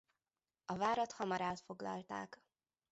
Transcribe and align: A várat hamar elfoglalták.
A 0.65 0.77
várat 0.77 1.11
hamar 1.11 1.41
elfoglalták. 1.41 2.41